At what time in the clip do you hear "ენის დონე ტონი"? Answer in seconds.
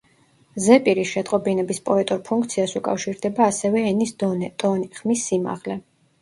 3.91-4.91